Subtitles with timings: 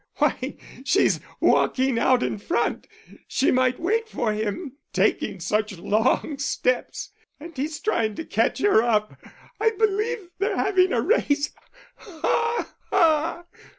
[0.15, 2.87] Why, she's walking on in front
[3.27, 8.81] she might wait for him taking such long steps; and he's trying to catch her
[8.81, 9.15] up.
[9.59, 11.51] I believe they're having a race.
[11.97, 12.73] Ha!
[12.89, 13.45] ha!